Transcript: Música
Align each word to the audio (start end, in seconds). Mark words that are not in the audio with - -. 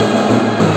Música 0.00 0.69